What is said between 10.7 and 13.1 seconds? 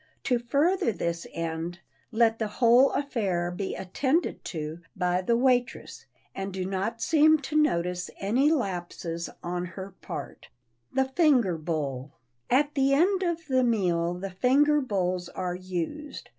[Sidenote: THE FINGER BOWL] At the